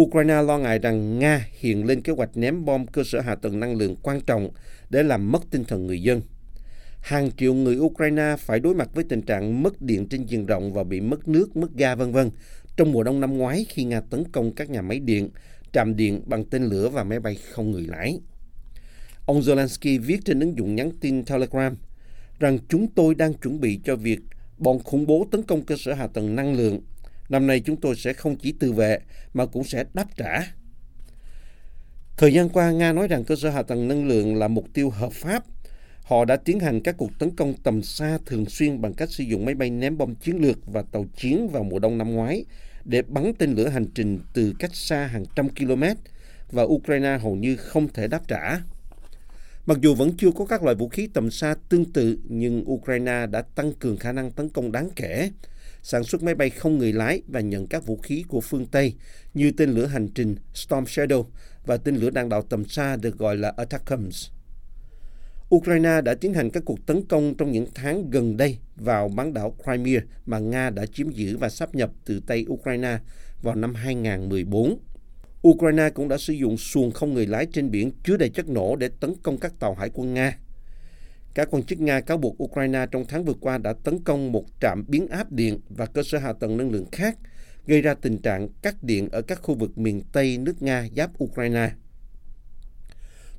Ukraine 0.00 0.42
lo 0.42 0.58
ngại 0.58 0.78
rằng 0.78 1.18
Nga 1.18 1.46
hiện 1.52 1.86
lên 1.86 2.02
kế 2.02 2.12
hoạch 2.12 2.36
ném 2.36 2.64
bom 2.64 2.86
cơ 2.86 3.04
sở 3.04 3.20
hạ 3.20 3.34
tầng 3.34 3.60
năng 3.60 3.76
lượng 3.76 3.96
quan 4.02 4.20
trọng 4.20 4.50
để 4.90 5.02
làm 5.02 5.32
mất 5.32 5.42
tinh 5.50 5.64
thần 5.64 5.86
người 5.86 6.02
dân. 6.02 6.22
Hàng 7.00 7.30
triệu 7.36 7.54
người 7.54 7.78
Ukraine 7.78 8.36
phải 8.38 8.60
đối 8.60 8.74
mặt 8.74 8.88
với 8.94 9.04
tình 9.04 9.22
trạng 9.22 9.62
mất 9.62 9.82
điện 9.82 10.08
trên 10.08 10.24
diện 10.24 10.46
rộng 10.46 10.72
và 10.72 10.84
bị 10.84 11.00
mất 11.00 11.28
nước, 11.28 11.56
mất 11.56 11.74
ga 11.74 11.94
vân 11.94 12.12
vân 12.12 12.30
trong 12.76 12.92
mùa 12.92 13.02
đông 13.02 13.20
năm 13.20 13.38
ngoái 13.38 13.66
khi 13.68 13.84
Nga 13.84 14.00
tấn 14.00 14.24
công 14.32 14.54
các 14.54 14.70
nhà 14.70 14.82
máy 14.82 15.00
điện, 15.00 15.30
trạm 15.72 15.96
điện 15.96 16.22
bằng 16.26 16.44
tên 16.44 16.64
lửa 16.64 16.88
và 16.88 17.04
máy 17.04 17.20
bay 17.20 17.34
không 17.52 17.70
người 17.70 17.86
lái. 17.86 18.20
Ông 19.26 19.40
Zelensky 19.40 20.00
viết 20.00 20.24
trên 20.24 20.40
ứng 20.40 20.58
dụng 20.58 20.74
nhắn 20.74 20.90
tin 21.00 21.24
Telegram 21.24 21.76
rằng 22.38 22.58
chúng 22.68 22.86
tôi 22.94 23.14
đang 23.14 23.34
chuẩn 23.34 23.60
bị 23.60 23.80
cho 23.84 23.96
việc 23.96 24.20
bọn 24.58 24.78
khủng 24.84 25.06
bố 25.06 25.26
tấn 25.30 25.42
công 25.42 25.64
cơ 25.64 25.76
sở 25.78 25.94
hạ 25.94 26.06
tầng 26.06 26.36
năng 26.36 26.54
lượng. 26.54 26.80
Năm 27.28 27.46
nay 27.46 27.60
chúng 27.60 27.76
tôi 27.76 27.96
sẽ 27.96 28.12
không 28.12 28.36
chỉ 28.36 28.52
tự 28.52 28.72
vệ 28.72 28.98
mà 29.34 29.46
cũng 29.46 29.64
sẽ 29.64 29.84
đáp 29.94 30.06
trả. 30.16 30.40
Thời 32.16 32.32
gian 32.32 32.48
qua, 32.48 32.70
Nga 32.70 32.92
nói 32.92 33.08
rằng 33.08 33.24
cơ 33.24 33.36
sở 33.36 33.50
hạ 33.50 33.62
tầng 33.62 33.88
năng 33.88 34.08
lượng 34.08 34.36
là 34.36 34.48
mục 34.48 34.66
tiêu 34.74 34.90
hợp 34.90 35.12
pháp. 35.12 35.44
Họ 36.02 36.24
đã 36.24 36.36
tiến 36.36 36.60
hành 36.60 36.80
các 36.80 36.96
cuộc 36.98 37.18
tấn 37.18 37.36
công 37.36 37.54
tầm 37.54 37.82
xa 37.82 38.18
thường 38.26 38.46
xuyên 38.46 38.80
bằng 38.80 38.94
cách 38.94 39.10
sử 39.10 39.24
dụng 39.24 39.44
máy 39.44 39.54
bay 39.54 39.70
ném 39.70 39.98
bom 39.98 40.14
chiến 40.14 40.36
lược 40.36 40.58
và 40.66 40.82
tàu 40.82 41.04
chiến 41.16 41.48
vào 41.48 41.64
mùa 41.64 41.78
đông 41.78 41.98
năm 41.98 42.12
ngoái 42.12 42.44
để 42.84 43.02
bắn 43.02 43.32
tên 43.38 43.52
lửa 43.52 43.68
hành 43.68 43.86
trình 43.94 44.18
từ 44.32 44.54
cách 44.58 44.74
xa 44.74 45.06
hàng 45.06 45.24
trăm 45.36 45.48
km 45.48 45.82
và 46.50 46.62
Ukraine 46.62 47.18
hầu 47.18 47.34
như 47.34 47.56
không 47.56 47.88
thể 47.88 48.08
đáp 48.08 48.28
trả. 48.28 48.60
Mặc 49.66 49.78
dù 49.80 49.94
vẫn 49.94 50.16
chưa 50.16 50.30
có 50.30 50.44
các 50.44 50.62
loại 50.62 50.76
vũ 50.76 50.88
khí 50.88 51.08
tầm 51.14 51.30
xa 51.30 51.54
tương 51.68 51.84
tự, 51.84 52.18
nhưng 52.24 52.70
Ukraine 52.70 53.26
đã 53.26 53.42
tăng 53.42 53.72
cường 53.72 53.96
khả 53.96 54.12
năng 54.12 54.30
tấn 54.30 54.48
công 54.48 54.72
đáng 54.72 54.88
kể, 54.96 55.30
sản 55.82 56.04
xuất 56.04 56.22
máy 56.22 56.34
bay 56.34 56.50
không 56.50 56.78
người 56.78 56.92
lái 56.92 57.22
và 57.28 57.40
nhận 57.40 57.66
các 57.66 57.86
vũ 57.86 57.96
khí 57.96 58.24
của 58.28 58.40
phương 58.40 58.66
Tây 58.66 58.94
như 59.34 59.52
tên 59.56 59.70
lửa 59.70 59.86
hành 59.86 60.08
trình 60.08 60.36
Storm 60.54 60.84
Shadow 60.84 61.24
và 61.66 61.76
tên 61.76 61.96
lửa 61.96 62.10
đạn 62.10 62.28
đạo 62.28 62.42
tầm 62.42 62.64
xa 62.64 62.96
được 62.96 63.18
gọi 63.18 63.36
là 63.36 63.52
ATACMS. 63.56 64.30
Ukraine 65.54 66.00
đã 66.00 66.14
tiến 66.14 66.34
hành 66.34 66.50
các 66.50 66.62
cuộc 66.66 66.86
tấn 66.86 67.06
công 67.06 67.34
trong 67.34 67.52
những 67.52 67.66
tháng 67.74 68.10
gần 68.10 68.36
đây 68.36 68.58
vào 68.76 69.08
bán 69.08 69.34
đảo 69.34 69.56
Crimea 69.64 70.00
mà 70.26 70.38
Nga 70.38 70.70
đã 70.70 70.86
chiếm 70.86 71.10
giữ 71.10 71.36
và 71.36 71.48
sắp 71.48 71.74
nhập 71.74 71.90
từ 72.04 72.20
Tây 72.26 72.46
Ukraine 72.48 72.98
vào 73.42 73.54
năm 73.54 73.74
2014. 73.74 74.78
Ukraine 75.46 75.90
cũng 75.90 76.08
đã 76.08 76.18
sử 76.18 76.32
dụng 76.32 76.56
xuồng 76.56 76.90
không 76.90 77.14
người 77.14 77.26
lái 77.26 77.46
trên 77.46 77.70
biển 77.70 77.92
chứa 78.04 78.16
đầy 78.16 78.28
chất 78.28 78.48
nổ 78.48 78.76
để 78.76 78.88
tấn 79.00 79.14
công 79.22 79.38
các 79.38 79.52
tàu 79.58 79.74
hải 79.74 79.90
quân 79.94 80.14
Nga. 80.14 80.38
Các 81.34 81.48
quan 81.50 81.62
chức 81.62 81.80
Nga 81.80 82.00
cáo 82.00 82.18
buộc 82.18 82.42
Ukraine 82.42 82.86
trong 82.90 83.04
tháng 83.08 83.24
vừa 83.24 83.34
qua 83.40 83.58
đã 83.58 83.74
tấn 83.84 83.98
công 84.04 84.32
một 84.32 84.44
trạm 84.60 84.84
biến 84.88 85.06
áp 85.08 85.32
điện 85.32 85.60
và 85.68 85.86
cơ 85.86 86.02
sở 86.02 86.18
hạ 86.18 86.32
tầng 86.32 86.56
năng 86.56 86.70
lượng 86.70 86.86
khác, 86.92 87.18
gây 87.66 87.82
ra 87.82 87.94
tình 87.94 88.18
trạng 88.18 88.48
cắt 88.62 88.82
điện 88.82 89.08
ở 89.12 89.22
các 89.22 89.42
khu 89.42 89.54
vực 89.54 89.78
miền 89.78 90.02
Tây 90.12 90.38
nước 90.38 90.62
Nga 90.62 90.86
giáp 90.96 91.10
Ukraine. 91.24 91.70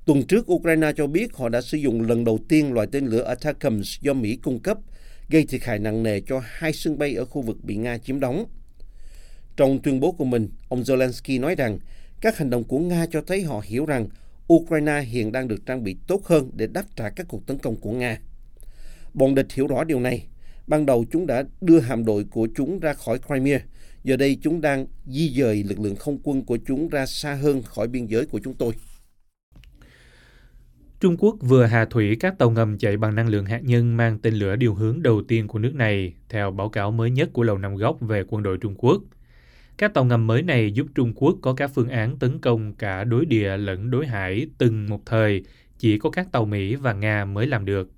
Tuần 0.05 0.23
trước, 0.27 0.51
Ukraine 0.51 0.91
cho 0.97 1.07
biết 1.07 1.33
họ 1.33 1.49
đã 1.49 1.61
sử 1.61 1.77
dụng 1.77 2.01
lần 2.01 2.23
đầu 2.23 2.39
tiên 2.49 2.73
loại 2.73 2.87
tên 2.91 3.05
lửa 3.05 3.23
ATACMS 3.23 4.01
do 4.01 4.13
Mỹ 4.13 4.35
cung 4.35 4.59
cấp, 4.59 4.77
gây 5.29 5.45
thiệt 5.45 5.63
hại 5.63 5.79
nặng 5.79 6.03
nề 6.03 6.21
cho 6.21 6.41
hai 6.43 6.73
sân 6.73 6.97
bay 6.97 7.15
ở 7.15 7.25
khu 7.25 7.41
vực 7.41 7.57
bị 7.63 7.75
Nga 7.75 7.97
chiếm 7.97 8.19
đóng. 8.19 8.45
Trong 9.57 9.81
tuyên 9.81 9.99
bố 9.99 10.11
của 10.11 10.25
mình, 10.25 10.49
ông 10.69 10.81
Zelensky 10.81 11.41
nói 11.41 11.55
rằng 11.55 11.79
các 12.21 12.37
hành 12.37 12.49
động 12.49 12.63
của 12.63 12.79
Nga 12.79 13.05
cho 13.05 13.21
thấy 13.27 13.43
họ 13.43 13.61
hiểu 13.65 13.85
rằng 13.85 14.07
Ukraine 14.53 15.01
hiện 15.01 15.31
đang 15.31 15.47
được 15.47 15.65
trang 15.65 15.83
bị 15.83 15.97
tốt 16.07 16.25
hơn 16.25 16.51
để 16.53 16.67
đáp 16.67 16.85
trả 16.95 17.09
các 17.09 17.27
cuộc 17.29 17.45
tấn 17.45 17.57
công 17.57 17.75
của 17.75 17.91
Nga. 17.91 18.19
Bọn 19.13 19.35
địch 19.35 19.53
hiểu 19.53 19.67
rõ 19.67 19.83
điều 19.83 19.99
này. 19.99 20.27
Ban 20.67 20.85
đầu 20.85 21.05
chúng 21.11 21.27
đã 21.27 21.43
đưa 21.61 21.79
hạm 21.79 22.05
đội 22.05 22.23
của 22.23 22.47
chúng 22.55 22.79
ra 22.79 22.93
khỏi 22.93 23.19
Crimea. 23.27 23.59
Giờ 24.03 24.17
đây 24.17 24.37
chúng 24.41 24.61
đang 24.61 24.87
di 25.05 25.29
dời 25.29 25.63
lực 25.63 25.79
lượng 25.79 25.95
không 25.95 26.17
quân 26.23 26.45
của 26.45 26.57
chúng 26.67 26.89
ra 26.89 27.05
xa 27.05 27.33
hơn 27.33 27.61
khỏi 27.63 27.87
biên 27.87 28.05
giới 28.05 28.25
của 28.25 28.39
chúng 28.43 28.53
tôi. 28.53 28.73
Trung 30.99 31.17
Quốc 31.17 31.35
vừa 31.41 31.65
hạ 31.65 31.85
thủy 31.89 32.17
các 32.19 32.37
tàu 32.37 32.49
ngầm 32.49 32.77
chạy 32.77 32.97
bằng 32.97 33.15
năng 33.15 33.27
lượng 33.27 33.45
hạt 33.45 33.61
nhân 33.63 33.97
mang 33.97 34.19
tên 34.19 34.33
lửa 34.33 34.55
điều 34.55 34.73
hướng 34.73 35.01
đầu 35.01 35.21
tiên 35.27 35.47
của 35.47 35.59
nước 35.59 35.75
này, 35.75 36.13
theo 36.29 36.51
báo 36.51 36.69
cáo 36.69 36.91
mới 36.91 37.11
nhất 37.11 37.29
của 37.33 37.43
Lầu 37.43 37.57
Năm 37.57 37.75
Góc 37.75 38.01
về 38.01 38.23
quân 38.27 38.43
đội 38.43 38.57
Trung 38.57 38.75
Quốc. 38.77 39.01
Các 39.77 39.93
tàu 39.93 40.05
ngầm 40.05 40.27
mới 40.27 40.41
này 40.41 40.71
giúp 40.71 40.87
Trung 40.95 41.13
Quốc 41.15 41.37
có 41.41 41.53
các 41.53 41.71
phương 41.75 41.89
án 41.89 42.17
tấn 42.19 42.39
công 42.39 42.73
cả 42.73 43.03
đối 43.03 43.25
địa 43.25 43.57
lẫn 43.57 43.91
đối 43.91 44.07
hải 44.07 44.47
từng 44.57 44.85
một 44.89 45.05
thời, 45.05 45.43
chỉ 45.77 45.97
có 45.97 46.09
các 46.09 46.31
tàu 46.31 46.45
Mỹ 46.45 46.75
và 46.75 46.93
Nga 46.93 47.25
mới 47.25 47.47
làm 47.47 47.65
được. 47.65 47.91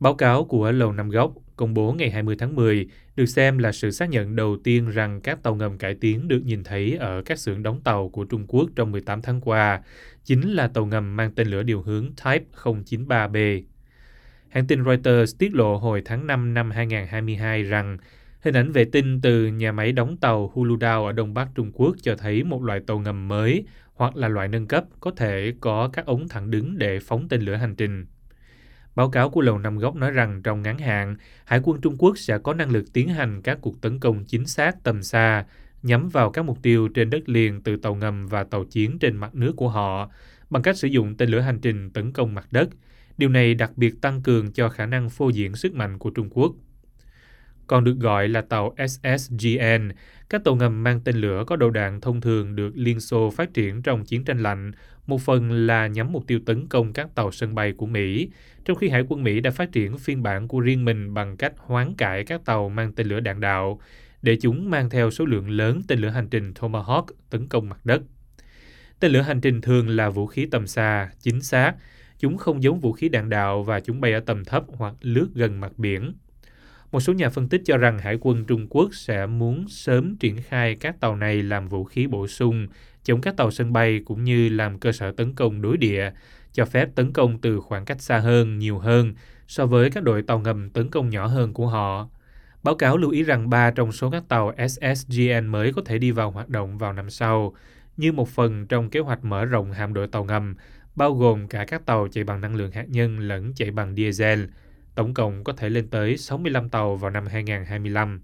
Báo 0.00 0.14
cáo 0.14 0.44
của 0.44 0.72
Lầu 0.72 0.92
Năm 0.92 1.10
Góc 1.10 1.32
công 1.56 1.74
bố 1.74 1.92
ngày 1.92 2.10
20 2.10 2.36
tháng 2.38 2.54
10 2.54 2.86
được 3.16 3.26
xem 3.26 3.58
là 3.58 3.72
sự 3.72 3.90
xác 3.90 4.10
nhận 4.10 4.36
đầu 4.36 4.56
tiên 4.64 4.90
rằng 4.90 5.20
các 5.20 5.42
tàu 5.42 5.54
ngầm 5.54 5.78
cải 5.78 5.94
tiến 5.94 6.28
được 6.28 6.40
nhìn 6.44 6.64
thấy 6.64 6.96
ở 6.96 7.22
các 7.22 7.38
xưởng 7.38 7.62
đóng 7.62 7.80
tàu 7.80 8.08
của 8.08 8.24
Trung 8.24 8.46
Quốc 8.48 8.70
trong 8.76 8.92
18 8.92 9.22
tháng 9.22 9.40
qua, 9.40 9.82
chính 10.24 10.52
là 10.52 10.68
tàu 10.68 10.86
ngầm 10.86 11.16
mang 11.16 11.32
tên 11.34 11.48
lửa 11.48 11.62
điều 11.62 11.82
hướng 11.82 12.06
Type 12.24 12.44
093B. 12.62 13.62
Hãng 14.48 14.66
tin 14.66 14.84
Reuters 14.84 15.36
tiết 15.38 15.54
lộ 15.54 15.76
hồi 15.76 16.02
tháng 16.04 16.26
5 16.26 16.54
năm 16.54 16.70
2022 16.70 17.62
rằng 17.62 17.98
hình 18.40 18.54
ảnh 18.54 18.72
vệ 18.72 18.84
tinh 18.84 19.20
từ 19.20 19.46
nhà 19.46 19.72
máy 19.72 19.92
đóng 19.92 20.16
tàu 20.16 20.50
Huludao 20.54 21.06
ở 21.06 21.12
Đông 21.12 21.34
Bắc 21.34 21.48
Trung 21.54 21.72
Quốc 21.74 21.96
cho 22.02 22.16
thấy 22.16 22.44
một 22.44 22.62
loại 22.62 22.80
tàu 22.86 22.98
ngầm 22.98 23.28
mới 23.28 23.64
hoặc 23.94 24.16
là 24.16 24.28
loại 24.28 24.48
nâng 24.48 24.66
cấp 24.66 24.84
có 25.00 25.10
thể 25.16 25.52
có 25.60 25.90
các 25.92 26.06
ống 26.06 26.28
thẳng 26.28 26.50
đứng 26.50 26.78
để 26.78 26.98
phóng 27.00 27.28
tên 27.28 27.42
lửa 27.42 27.54
hành 27.54 27.74
trình. 27.76 28.06
Báo 28.94 29.10
cáo 29.10 29.30
của 29.30 29.40
Lầu 29.40 29.58
Năm 29.58 29.78
Góc 29.78 29.96
nói 29.96 30.10
rằng 30.10 30.42
trong 30.42 30.62
ngắn 30.62 30.78
hạn, 30.78 31.16
Hải 31.44 31.60
quân 31.64 31.80
Trung 31.80 31.96
Quốc 31.98 32.18
sẽ 32.18 32.38
có 32.38 32.54
năng 32.54 32.70
lực 32.70 32.92
tiến 32.92 33.08
hành 33.08 33.42
các 33.42 33.58
cuộc 33.60 33.80
tấn 33.80 34.00
công 34.00 34.24
chính 34.24 34.46
xác 34.46 34.82
tầm 34.82 35.02
xa, 35.02 35.44
nhắm 35.82 36.08
vào 36.08 36.30
các 36.30 36.44
mục 36.44 36.58
tiêu 36.62 36.88
trên 36.88 37.10
đất 37.10 37.28
liền 37.28 37.62
từ 37.62 37.76
tàu 37.76 37.94
ngầm 37.94 38.26
và 38.26 38.44
tàu 38.44 38.64
chiến 38.64 38.98
trên 38.98 39.16
mặt 39.16 39.34
nước 39.34 39.52
của 39.56 39.68
họ, 39.68 40.10
bằng 40.50 40.62
cách 40.62 40.76
sử 40.76 40.88
dụng 40.88 41.16
tên 41.16 41.28
lửa 41.28 41.40
hành 41.40 41.58
trình 41.60 41.90
tấn 41.90 42.12
công 42.12 42.34
mặt 42.34 42.46
đất. 42.50 42.68
Điều 43.18 43.28
này 43.28 43.54
đặc 43.54 43.70
biệt 43.76 44.00
tăng 44.00 44.22
cường 44.22 44.52
cho 44.52 44.68
khả 44.68 44.86
năng 44.86 45.10
phô 45.10 45.28
diễn 45.28 45.56
sức 45.56 45.74
mạnh 45.74 45.98
của 45.98 46.10
Trung 46.10 46.28
Quốc. 46.30 46.52
Còn 47.68 47.84
được 47.84 47.96
gọi 47.98 48.28
là 48.28 48.40
tàu 48.40 48.74
SSGN, 48.88 49.88
các 50.30 50.44
tàu 50.44 50.56
ngầm 50.56 50.82
mang 50.82 51.00
tên 51.00 51.16
lửa 51.16 51.44
có 51.46 51.56
đầu 51.56 51.70
đạn 51.70 52.00
thông 52.00 52.20
thường 52.20 52.56
được 52.56 52.70
Liên 52.74 53.00
Xô 53.00 53.30
phát 53.30 53.54
triển 53.54 53.82
trong 53.82 54.04
chiến 54.04 54.24
tranh 54.24 54.42
lạnh, 54.42 54.72
một 55.06 55.20
phần 55.20 55.66
là 55.66 55.86
nhắm 55.86 56.12
mục 56.12 56.26
tiêu 56.26 56.40
tấn 56.46 56.66
công 56.68 56.92
các 56.92 57.14
tàu 57.14 57.32
sân 57.32 57.54
bay 57.54 57.72
của 57.72 57.86
Mỹ, 57.86 58.30
trong 58.64 58.76
khi 58.76 58.88
Hải 58.88 59.04
quân 59.08 59.22
Mỹ 59.22 59.40
đã 59.40 59.50
phát 59.50 59.72
triển 59.72 59.98
phiên 59.98 60.22
bản 60.22 60.48
của 60.48 60.60
riêng 60.60 60.84
mình 60.84 61.14
bằng 61.14 61.36
cách 61.36 61.52
hoán 61.56 61.94
cải 61.94 62.24
các 62.24 62.44
tàu 62.44 62.68
mang 62.68 62.92
tên 62.92 63.06
lửa 63.06 63.20
đạn 63.20 63.40
đạo, 63.40 63.80
để 64.22 64.36
chúng 64.40 64.70
mang 64.70 64.90
theo 64.90 65.10
số 65.10 65.24
lượng 65.24 65.50
lớn 65.50 65.80
tên 65.88 65.98
lửa 65.98 66.08
hành 66.08 66.28
trình 66.28 66.52
Tomahawk 66.52 67.04
tấn 67.30 67.48
công 67.48 67.68
mặt 67.68 67.86
đất. 67.86 68.02
Tên 69.00 69.12
lửa 69.12 69.20
hành 69.20 69.40
trình 69.40 69.60
thường 69.60 69.88
là 69.88 70.10
vũ 70.10 70.26
khí 70.26 70.46
tầm 70.50 70.66
xa, 70.66 71.10
chính 71.20 71.42
xác, 71.42 71.74
chúng 72.18 72.36
không 72.36 72.62
giống 72.62 72.80
vũ 72.80 72.92
khí 72.92 73.08
đạn 73.08 73.28
đạo 73.28 73.62
và 73.62 73.80
chúng 73.80 74.00
bay 74.00 74.12
ở 74.12 74.20
tầm 74.20 74.44
thấp 74.44 74.64
hoặc 74.68 74.94
lướt 75.00 75.28
gần 75.34 75.60
mặt 75.60 75.72
biển. 75.76 76.12
Một 76.92 77.00
số 77.00 77.12
nhà 77.12 77.28
phân 77.28 77.48
tích 77.48 77.62
cho 77.64 77.76
rằng 77.76 77.98
Hải 77.98 78.18
quân 78.20 78.44
Trung 78.44 78.66
Quốc 78.70 78.94
sẽ 78.94 79.26
muốn 79.26 79.68
sớm 79.68 80.16
triển 80.16 80.36
khai 80.42 80.74
các 80.74 81.00
tàu 81.00 81.16
này 81.16 81.42
làm 81.42 81.68
vũ 81.68 81.84
khí 81.84 82.06
bổ 82.06 82.26
sung, 82.26 82.66
chống 83.04 83.20
các 83.20 83.36
tàu 83.36 83.50
sân 83.50 83.72
bay 83.72 84.00
cũng 84.04 84.24
như 84.24 84.48
làm 84.48 84.78
cơ 84.78 84.92
sở 84.92 85.12
tấn 85.12 85.34
công 85.34 85.62
đối 85.62 85.76
địa, 85.76 86.10
cho 86.52 86.64
phép 86.64 86.88
tấn 86.94 87.12
công 87.12 87.38
từ 87.38 87.60
khoảng 87.60 87.84
cách 87.84 88.00
xa 88.00 88.18
hơn, 88.18 88.58
nhiều 88.58 88.78
hơn 88.78 89.14
so 89.46 89.66
với 89.66 89.90
các 89.90 90.02
đội 90.02 90.22
tàu 90.22 90.38
ngầm 90.38 90.70
tấn 90.70 90.90
công 90.90 91.10
nhỏ 91.10 91.26
hơn 91.26 91.52
của 91.52 91.66
họ. 91.66 92.08
Báo 92.62 92.74
cáo 92.74 92.96
lưu 92.96 93.10
ý 93.10 93.22
rằng 93.22 93.50
ba 93.50 93.70
trong 93.70 93.92
số 93.92 94.10
các 94.10 94.28
tàu 94.28 94.52
SSGN 94.68 95.46
mới 95.46 95.72
có 95.72 95.82
thể 95.84 95.98
đi 95.98 96.10
vào 96.10 96.30
hoạt 96.30 96.48
động 96.48 96.78
vào 96.78 96.92
năm 96.92 97.10
sau, 97.10 97.54
như 97.96 98.12
một 98.12 98.28
phần 98.28 98.66
trong 98.66 98.90
kế 98.90 99.00
hoạch 99.00 99.24
mở 99.24 99.44
rộng 99.44 99.72
hạm 99.72 99.94
đội 99.94 100.08
tàu 100.08 100.24
ngầm, 100.24 100.54
bao 100.96 101.14
gồm 101.14 101.48
cả 101.48 101.64
các 101.64 101.86
tàu 101.86 102.08
chạy 102.08 102.24
bằng 102.24 102.40
năng 102.40 102.54
lượng 102.54 102.72
hạt 102.72 102.86
nhân 102.88 103.18
lẫn 103.18 103.52
chạy 103.54 103.70
bằng 103.70 103.94
diesel. 103.94 104.44
Tổng 104.98 105.14
cộng 105.14 105.44
có 105.44 105.52
thể 105.52 105.68
lên 105.68 105.88
tới 105.88 106.16
65 106.16 106.68
tàu 106.68 106.96
vào 106.96 107.10
năm 107.10 107.26
2025. 107.26 108.20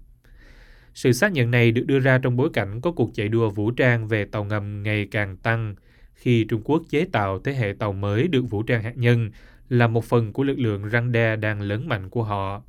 Sự 0.93 1.11
xác 1.11 1.31
nhận 1.31 1.51
này 1.51 1.71
được 1.71 1.83
đưa 1.85 1.99
ra 1.99 2.17
trong 2.17 2.37
bối 2.37 2.49
cảnh 2.53 2.81
có 2.81 2.91
cuộc 2.91 3.11
chạy 3.13 3.27
đua 3.29 3.49
vũ 3.49 3.71
trang 3.71 4.07
về 4.07 4.25
tàu 4.25 4.43
ngầm 4.43 4.83
ngày 4.83 5.07
càng 5.11 5.37
tăng, 5.37 5.75
khi 6.13 6.45
Trung 6.49 6.61
Quốc 6.65 6.83
chế 6.89 7.05
tạo 7.11 7.39
thế 7.39 7.53
hệ 7.53 7.73
tàu 7.79 7.93
mới 7.93 8.27
được 8.27 8.41
vũ 8.41 8.63
trang 8.63 8.83
hạt 8.83 8.97
nhân 8.97 9.31
là 9.69 9.87
một 9.87 10.05
phần 10.05 10.33
của 10.33 10.43
lực 10.43 10.59
lượng 10.59 10.87
răng 10.87 11.11
đe 11.11 11.35
đang 11.35 11.61
lớn 11.61 11.87
mạnh 11.87 12.09
của 12.09 12.23
họ. 12.23 12.63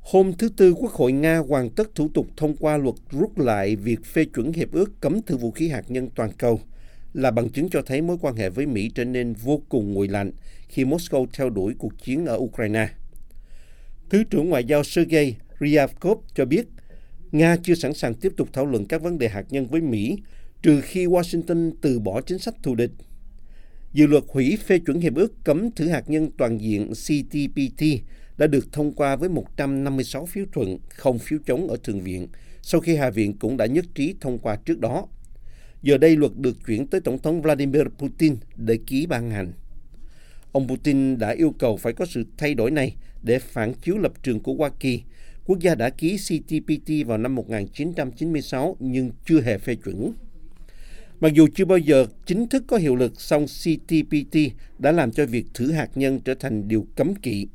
Hôm 0.00 0.32
thứ 0.32 0.48
Tư, 0.56 0.74
Quốc 0.74 0.92
hội 0.92 1.12
Nga 1.12 1.38
hoàn 1.38 1.70
tất 1.70 1.94
thủ 1.94 2.10
tục 2.14 2.26
thông 2.36 2.56
qua 2.56 2.76
luật 2.76 2.96
rút 3.10 3.38
lại 3.38 3.76
việc 3.76 4.04
phê 4.04 4.24
chuẩn 4.24 4.52
hiệp 4.52 4.72
ước 4.72 5.00
cấm 5.00 5.22
thử 5.22 5.36
vũ 5.36 5.50
khí 5.50 5.68
hạt 5.68 5.84
nhân 5.88 6.08
toàn 6.14 6.30
cầu, 6.38 6.60
là 7.14 7.30
bằng 7.30 7.48
chứng 7.48 7.68
cho 7.68 7.82
thấy 7.82 8.02
mối 8.02 8.16
quan 8.20 8.36
hệ 8.36 8.50
với 8.50 8.66
Mỹ 8.66 8.90
trở 8.94 9.04
nên 9.04 9.32
vô 9.32 9.62
cùng 9.68 9.94
nguội 9.94 10.08
lạnh 10.08 10.32
khi 10.68 10.84
Moscow 10.84 11.26
theo 11.32 11.50
đuổi 11.50 11.74
cuộc 11.78 12.02
chiến 12.02 12.26
ở 12.26 12.36
Ukraine. 12.36 12.88
Thứ 14.10 14.24
trưởng 14.30 14.48
Ngoại 14.48 14.64
giao 14.64 14.84
Sergei 14.84 15.34
Ryabkov 15.60 16.18
cho 16.34 16.44
biết 16.44 16.66
Nga 17.32 17.56
chưa 17.62 17.74
sẵn 17.74 17.94
sàng 17.94 18.14
tiếp 18.14 18.32
tục 18.36 18.48
thảo 18.52 18.66
luận 18.66 18.86
các 18.86 19.02
vấn 19.02 19.18
đề 19.18 19.28
hạt 19.28 19.44
nhân 19.50 19.66
với 19.66 19.80
Mỹ 19.80 20.16
trừ 20.62 20.80
khi 20.80 21.06
Washington 21.06 21.72
từ 21.80 21.98
bỏ 21.98 22.20
chính 22.20 22.38
sách 22.38 22.54
thù 22.62 22.74
địch. 22.74 22.90
Dự 23.92 24.06
luật 24.06 24.24
hủy 24.28 24.58
phê 24.66 24.78
chuẩn 24.78 25.00
hiệp 25.00 25.14
ước 25.14 25.44
cấm 25.44 25.70
thử 25.70 25.88
hạt 25.88 26.10
nhân 26.10 26.30
toàn 26.38 26.60
diện 26.60 26.90
CTPT 26.90 27.84
đã 28.36 28.46
được 28.46 28.72
thông 28.72 28.92
qua 28.92 29.16
với 29.16 29.28
156 29.28 30.26
phiếu 30.26 30.44
thuận, 30.52 30.78
không 30.88 31.18
phiếu 31.18 31.38
chống 31.46 31.68
ở 31.68 31.76
Thượng 31.84 32.00
viện, 32.00 32.28
sau 32.62 32.80
khi 32.80 32.96
Hạ 32.96 33.10
viện 33.10 33.38
cũng 33.38 33.56
đã 33.56 33.66
nhất 33.66 33.84
trí 33.94 34.14
thông 34.20 34.38
qua 34.38 34.56
trước 34.56 34.80
đó. 34.80 35.06
Giờ 35.82 35.98
đây 35.98 36.16
luật 36.16 36.32
được 36.36 36.56
chuyển 36.66 36.86
tới 36.86 37.00
Tổng 37.00 37.18
thống 37.18 37.42
Vladimir 37.42 37.82
Putin 37.98 38.36
để 38.56 38.78
ký 38.86 39.06
ban 39.06 39.30
hành. 39.30 39.52
Ông 40.52 40.68
Putin 40.68 41.18
đã 41.18 41.30
yêu 41.30 41.54
cầu 41.58 41.76
phải 41.76 41.92
có 41.92 42.06
sự 42.06 42.24
thay 42.38 42.54
đổi 42.54 42.70
này 42.70 42.96
để 43.22 43.38
phản 43.38 43.74
chiếu 43.74 43.98
lập 43.98 44.12
trường 44.22 44.40
của 44.40 44.54
Hoa 44.54 44.70
Kỳ. 44.80 45.02
Quốc 45.46 45.58
gia 45.58 45.74
đã 45.74 45.90
ký 45.90 46.16
CTPT 46.16 47.06
vào 47.06 47.18
năm 47.18 47.34
1996 47.34 48.76
nhưng 48.80 49.10
chưa 49.26 49.40
hề 49.40 49.58
phê 49.58 49.74
chuẩn. 49.84 50.12
Mặc 51.20 51.32
dù 51.34 51.48
chưa 51.54 51.64
bao 51.64 51.78
giờ 51.78 52.06
chính 52.26 52.48
thức 52.48 52.64
có 52.66 52.76
hiệu 52.76 52.96
lực, 52.96 53.20
song 53.20 53.46
CTPT 53.46 54.36
đã 54.78 54.92
làm 54.92 55.12
cho 55.12 55.26
việc 55.26 55.46
thử 55.54 55.72
hạt 55.72 55.88
nhân 55.94 56.20
trở 56.24 56.34
thành 56.34 56.68
điều 56.68 56.86
cấm 56.96 57.14
kỵ. 57.14 57.46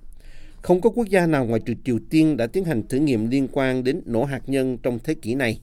Không 0.62 0.82
có 0.82 0.90
quốc 0.90 1.10
gia 1.10 1.28
nào 1.28 1.46
ngoài 1.46 1.62
trừ 1.66 1.74
Triều 1.84 2.00
Tiên 2.10 2.38
đã 2.38 2.48
tiến 2.48 2.66
hành 2.66 2.88
thử 2.88 2.98
nghiệm 2.98 3.30
liên 3.30 3.48
quan 3.52 3.84
đến 3.84 4.02
nổ 4.06 4.24
hạt 4.24 4.42
nhân 4.48 4.78
trong 4.84 5.00
thế 5.04 5.14
kỷ 5.14 5.36
này. 5.36 5.60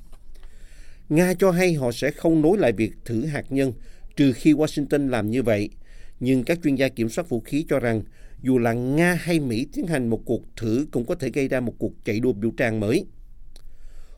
Nga 1.09 1.35
cho 1.35 1.51
hay 1.51 1.75
họ 1.75 1.93
sẽ 1.93 2.11
không 2.11 2.43
nối 2.43 2.59
lại 2.59 2.73
việc 2.73 2.93
thử 3.05 3.27
hạt 3.27 3.45
nhân 3.53 3.73
trừ 4.17 4.33
khi 4.33 4.53
Washington 4.53 5.09
làm 5.09 5.31
như 5.31 5.43
vậy. 5.43 5.71
Nhưng 6.21 6.45
các 6.45 6.59
chuyên 6.65 6.75
gia 6.75 6.89
kiểm 6.89 7.09
soát 7.09 7.29
vũ 7.29 7.41
khí 7.41 7.67
cho 7.69 7.81
rằng 7.81 8.03
dù 8.43 8.59
là 8.59 8.73
Nga 8.73 9.15
hay 9.15 9.41
Mỹ 9.41 9.67
tiến 9.73 9.87
hành 9.87 10.09
một 10.09 10.23
cuộc 10.25 10.43
thử 10.57 10.87
cũng 10.91 11.05
có 11.05 11.15
thể 11.15 11.31
gây 11.31 11.49
ra 11.49 11.61
một 11.61 11.75
cuộc 11.79 11.93
chạy 12.05 12.21
đua 12.21 12.33
biểu 12.33 12.51
trang 12.57 12.81
mới. 12.81 13.07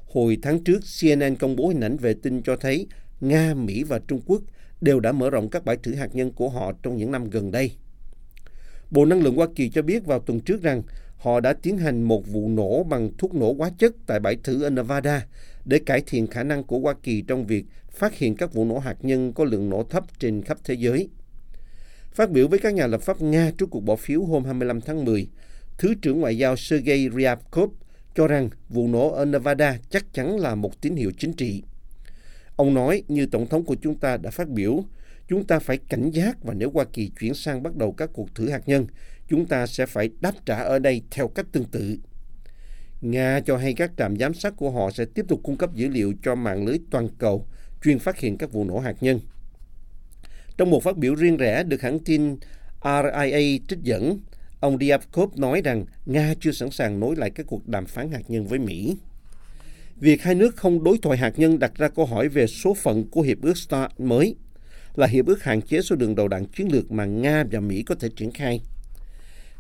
Hồi 0.06 0.38
tháng 0.42 0.64
trước, 0.64 0.80
CNN 1.00 1.36
công 1.36 1.56
bố 1.56 1.68
hình 1.68 1.80
ảnh 1.80 1.96
vệ 1.96 2.14
tinh 2.22 2.42
cho 2.42 2.56
thấy 2.56 2.86
Nga, 3.20 3.54
Mỹ 3.54 3.82
và 3.82 3.98
Trung 4.08 4.20
Quốc 4.26 4.42
đều 4.80 5.00
đã 5.00 5.12
mở 5.12 5.30
rộng 5.30 5.50
các 5.50 5.64
bãi 5.64 5.76
thử 5.76 5.94
hạt 5.94 6.14
nhân 6.14 6.32
của 6.32 6.48
họ 6.48 6.72
trong 6.82 6.96
những 6.96 7.10
năm 7.10 7.30
gần 7.30 7.50
đây. 7.50 7.72
Bộ 8.90 9.04
Năng 9.04 9.22
lượng 9.22 9.36
Hoa 9.36 9.46
Kỳ 9.56 9.68
cho 9.68 9.82
biết 9.82 10.06
vào 10.06 10.18
tuần 10.18 10.40
trước 10.40 10.62
rằng 10.62 10.82
họ 11.16 11.40
đã 11.40 11.52
tiến 11.52 11.78
hành 11.78 12.02
một 12.02 12.26
vụ 12.26 12.48
nổ 12.48 12.84
bằng 12.84 13.10
thuốc 13.18 13.34
nổ 13.34 13.52
hóa 13.52 13.70
chất 13.78 13.94
tại 14.06 14.20
bãi 14.20 14.36
thử 14.36 14.62
ở 14.62 14.70
Nevada 14.70 15.26
để 15.64 15.78
cải 15.86 16.02
thiện 16.06 16.26
khả 16.26 16.42
năng 16.42 16.64
của 16.64 16.78
Hoa 16.78 16.94
Kỳ 17.02 17.22
trong 17.22 17.46
việc 17.46 17.64
phát 17.90 18.14
hiện 18.14 18.36
các 18.36 18.52
vụ 18.52 18.64
nổ 18.64 18.78
hạt 18.78 18.96
nhân 19.02 19.32
có 19.32 19.44
lượng 19.44 19.70
nổ 19.70 19.84
thấp 19.84 20.04
trên 20.18 20.42
khắp 20.42 20.58
thế 20.64 20.74
giới. 20.74 21.08
Phát 22.12 22.30
biểu 22.30 22.48
với 22.48 22.58
các 22.58 22.74
nhà 22.74 22.86
lập 22.86 23.02
pháp 23.02 23.22
Nga 23.22 23.52
trước 23.58 23.70
cuộc 23.70 23.80
bỏ 23.80 23.96
phiếu 23.96 24.24
hôm 24.24 24.44
25 24.44 24.80
tháng 24.80 25.04
10, 25.04 25.28
Thứ 25.78 25.94
trưởng 26.02 26.20
Ngoại 26.20 26.38
giao 26.38 26.56
Sergei 26.56 27.08
Ryabkov 27.16 27.70
cho 28.14 28.26
rằng 28.26 28.48
vụ 28.68 28.88
nổ 28.88 29.10
ở 29.10 29.24
Nevada 29.24 29.78
chắc 29.90 30.14
chắn 30.14 30.38
là 30.38 30.54
một 30.54 30.80
tín 30.80 30.96
hiệu 30.96 31.12
chính 31.18 31.32
trị. 31.32 31.62
Ông 32.56 32.74
nói, 32.74 33.02
như 33.08 33.26
Tổng 33.26 33.46
thống 33.46 33.64
của 33.64 33.76
chúng 33.82 33.94
ta 33.94 34.16
đã 34.16 34.30
phát 34.30 34.48
biểu, 34.48 34.84
chúng 35.28 35.46
ta 35.46 35.58
phải 35.58 35.78
cảnh 35.88 36.10
giác 36.10 36.44
và 36.44 36.54
nếu 36.54 36.70
Hoa 36.70 36.84
Kỳ 36.92 37.10
chuyển 37.20 37.34
sang 37.34 37.62
bắt 37.62 37.76
đầu 37.76 37.92
các 37.92 38.10
cuộc 38.12 38.34
thử 38.34 38.50
hạt 38.50 38.68
nhân, 38.68 38.86
chúng 39.28 39.46
ta 39.46 39.66
sẽ 39.66 39.86
phải 39.86 40.10
đáp 40.20 40.32
trả 40.46 40.62
ở 40.62 40.78
đây 40.78 41.02
theo 41.10 41.28
cách 41.28 41.46
tương 41.52 41.64
tự. 41.64 41.98
Nga 43.04 43.40
cho 43.40 43.56
hay 43.56 43.74
các 43.74 43.90
trạm 43.96 44.16
giám 44.16 44.34
sát 44.34 44.56
của 44.56 44.70
họ 44.70 44.90
sẽ 44.90 45.04
tiếp 45.04 45.24
tục 45.28 45.40
cung 45.42 45.56
cấp 45.56 45.74
dữ 45.74 45.88
liệu 45.88 46.14
cho 46.22 46.34
mạng 46.34 46.66
lưới 46.66 46.78
toàn 46.90 47.08
cầu 47.18 47.46
chuyên 47.84 47.98
phát 47.98 48.18
hiện 48.18 48.38
các 48.38 48.52
vụ 48.52 48.64
nổ 48.64 48.78
hạt 48.78 48.94
nhân. 49.00 49.20
Trong 50.56 50.70
một 50.70 50.82
phát 50.82 50.96
biểu 50.96 51.14
riêng 51.14 51.36
rẽ 51.36 51.62
được 51.62 51.82
hãng 51.82 51.98
tin 51.98 52.36
RIA 52.84 53.58
trích 53.68 53.82
dẫn, 53.82 54.18
ông 54.60 54.78
Ryabkov 54.78 55.38
nói 55.38 55.60
rằng 55.64 55.84
Nga 56.06 56.34
chưa 56.40 56.52
sẵn 56.52 56.70
sàng 56.70 57.00
nối 57.00 57.16
lại 57.16 57.30
các 57.30 57.46
cuộc 57.46 57.68
đàm 57.68 57.86
phán 57.86 58.12
hạt 58.12 58.22
nhân 58.28 58.46
với 58.46 58.58
Mỹ. 58.58 58.96
Việc 59.96 60.22
hai 60.22 60.34
nước 60.34 60.56
không 60.56 60.84
đối 60.84 60.98
thoại 60.98 61.18
hạt 61.18 61.32
nhân 61.36 61.58
đặt 61.58 61.72
ra 61.74 61.88
câu 61.88 62.06
hỏi 62.06 62.28
về 62.28 62.46
số 62.46 62.74
phận 62.74 63.10
của 63.10 63.22
Hiệp 63.22 63.42
ước 63.42 63.58
START 63.58 63.92
mới, 63.98 64.36
là 64.94 65.06
hiệp 65.06 65.26
ước 65.26 65.42
hạn 65.42 65.62
chế 65.62 65.80
số 65.80 65.96
đường 65.96 66.14
đầu 66.14 66.28
đạn 66.28 66.44
chiến 66.44 66.72
lược 66.72 66.92
mà 66.92 67.04
Nga 67.04 67.44
và 67.50 67.60
Mỹ 67.60 67.82
có 67.82 67.94
thể 67.94 68.08
triển 68.16 68.30
khai. 68.30 68.60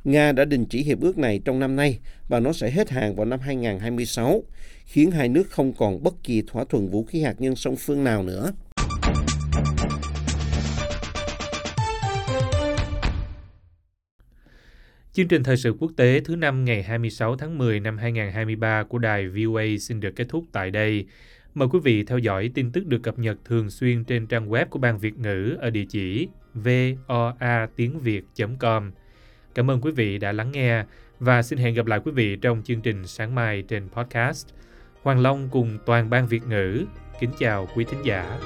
Nga 0.04 0.32
đã 0.32 0.44
đình 0.44 0.64
chỉ 0.64 0.82
hiệp 0.82 1.00
ước 1.00 1.18
này 1.18 1.40
trong 1.44 1.58
năm 1.58 1.76
nay 1.76 1.98
và 2.28 2.40
nó 2.40 2.52
sẽ 2.52 2.70
hết 2.70 2.90
hạn 2.90 3.16
vào 3.16 3.26
năm 3.26 3.40
2026, 3.40 4.42
khiến 4.84 5.10
hai 5.10 5.28
nước 5.28 5.50
không 5.50 5.72
còn 5.72 6.02
bất 6.02 6.14
kỳ 6.22 6.42
thỏa 6.46 6.64
thuận 6.64 6.88
vũ 6.88 7.04
khí 7.04 7.22
hạt 7.22 7.34
nhân 7.38 7.56
song 7.56 7.76
phương 7.76 8.04
nào 8.04 8.22
nữa. 8.22 8.52
Chương 15.12 15.28
trình 15.28 15.42
thời 15.42 15.56
sự 15.56 15.76
quốc 15.78 15.92
tế 15.96 16.20
thứ 16.20 16.36
năm 16.36 16.64
ngày 16.64 16.82
26 16.82 17.36
tháng 17.36 17.58
10 17.58 17.80
năm 17.80 17.98
2023 17.98 18.84
của 18.88 18.98
đài 18.98 19.28
VOA 19.28 19.64
xin 19.80 20.00
được 20.00 20.16
kết 20.16 20.26
thúc 20.28 20.44
tại 20.52 20.70
đây. 20.70 21.06
Mời 21.54 21.68
quý 21.72 21.78
vị 21.84 22.04
theo 22.04 22.18
dõi 22.18 22.50
tin 22.54 22.72
tức 22.72 22.86
được 22.86 23.02
cập 23.02 23.18
nhật 23.18 23.36
thường 23.44 23.70
xuyên 23.70 24.04
trên 24.04 24.26
trang 24.26 24.48
web 24.48 24.66
của 24.66 24.78
Ban 24.78 24.98
Việt 24.98 25.18
ngữ 25.18 25.56
ở 25.60 25.70
địa 25.70 25.84
chỉ 25.88 26.28
voa 26.54 27.68
tiếng 27.76 27.98
việt.com 27.98 28.90
Cảm 29.54 29.70
ơn 29.70 29.80
quý 29.80 29.90
vị 29.90 30.18
đã 30.18 30.32
lắng 30.32 30.52
nghe 30.52 30.84
và 31.20 31.42
xin 31.42 31.58
hẹn 31.58 31.74
gặp 31.74 31.86
lại 31.86 32.00
quý 32.04 32.12
vị 32.12 32.36
trong 32.36 32.62
chương 32.62 32.80
trình 32.80 33.06
sáng 33.06 33.34
mai 33.34 33.62
trên 33.62 33.88
podcast. 33.88 34.48
Hoàng 35.02 35.20
Long 35.20 35.48
cùng 35.52 35.78
toàn 35.86 36.10
ban 36.10 36.26
Việt 36.26 36.42
ngữ 36.48 36.84
kính 37.20 37.30
chào 37.38 37.68
quý 37.76 37.84
thính 37.84 38.02
giả. 38.04 38.38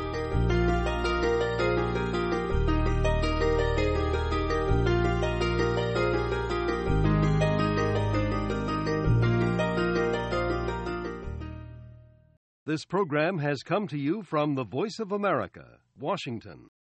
This 12.66 12.84
program 12.90 13.38
has 13.38 13.58
come 13.64 13.86
to 13.86 13.96
you 13.96 14.22
from 14.30 14.56
the 14.56 14.64
Voice 14.70 14.98
of 14.98 15.12
America, 15.12 15.64
Washington. 16.00 16.77